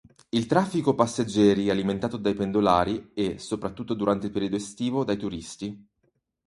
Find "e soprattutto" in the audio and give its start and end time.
3.13-3.93